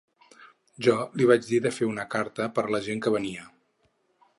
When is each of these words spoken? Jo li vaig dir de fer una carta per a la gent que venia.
Jo 0.87 0.95
li 1.21 1.29
vaig 1.33 1.45
dir 1.51 1.61
de 1.67 1.75
fer 1.77 1.91
una 1.93 2.09
carta 2.17 2.51
per 2.57 2.67
a 2.67 2.77
la 2.79 2.85
gent 2.89 3.05
que 3.07 3.15
venia. 3.19 3.51